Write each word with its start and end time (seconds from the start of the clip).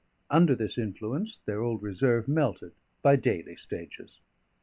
Under 0.31 0.55
this 0.55 0.79
influence, 0.79 1.37
their 1.37 1.61
old 1.61 1.83
reserve 1.83 2.27
melted 2.27 2.71
by 3.03 3.17
daily 3.17 3.55
stages. 3.55 4.19